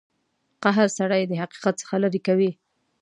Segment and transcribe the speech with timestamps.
[0.63, 2.51] قهر سړی د حقیقت څخه لرې کوي.